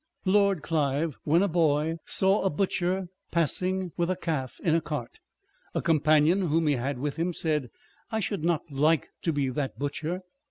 Lord 0.25 0.63
Clive, 0.63 1.15
when 1.25 1.43
a 1.43 1.47
boy, 1.47 1.97
saw 2.07 2.41
a 2.41 2.49
butcher 2.49 3.05
passing 3.29 3.91
with 3.97 4.09
a 4.09 4.15
calf 4.15 4.59
in 4.63 4.73
a 4.73 4.81
cart. 4.81 5.19
A 5.75 5.81
companion 5.83 6.47
whom 6.47 6.65
he 6.65 6.73
had 6.73 6.97
with 6.97 7.17
him 7.17 7.33
said," 7.33 7.69
I 8.11 8.19
should 8.19 8.43
not 8.43 8.63
like 8.71 9.09
to 9.21 9.31
be 9.31 9.49
that 9.49 9.77
butcher 9.77 10.21